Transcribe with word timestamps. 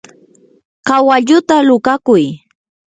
kawalluta 0.87 1.55
luqakuy. 1.67 2.25